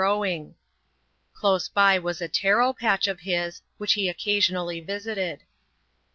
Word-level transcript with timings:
121 0.01 0.15
growing. 0.45 0.55
Close 1.35 1.69
by 1.69 1.99
was 1.99 2.21
a" 2.23 2.27
tare" 2.27 2.73
patch 2.73 3.07
of 3.07 3.19
his, 3.19 3.61
which 3.77 3.93
he 3.93 4.11
occa 4.11 4.37
sionally 4.39 4.83
visited. 4.83 5.43